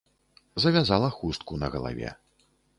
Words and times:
Завязала 0.65 1.11
хустку 1.19 1.57
на 1.61 1.69
галаве. 1.73 2.11